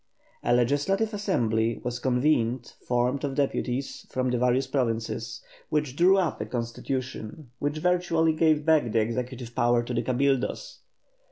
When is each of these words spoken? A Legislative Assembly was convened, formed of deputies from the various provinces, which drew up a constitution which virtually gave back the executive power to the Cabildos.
A 0.41 0.51
Legislative 0.51 1.13
Assembly 1.13 1.79
was 1.83 1.99
convened, 1.99 2.73
formed 2.87 3.23
of 3.23 3.35
deputies 3.35 4.07
from 4.09 4.31
the 4.31 4.39
various 4.39 4.65
provinces, 4.65 5.41
which 5.69 5.95
drew 5.95 6.17
up 6.17 6.41
a 6.41 6.45
constitution 6.47 7.51
which 7.59 7.77
virtually 7.77 8.33
gave 8.33 8.65
back 8.65 8.91
the 8.91 8.99
executive 8.99 9.53
power 9.53 9.83
to 9.83 9.93
the 9.93 10.01
Cabildos. 10.01 10.79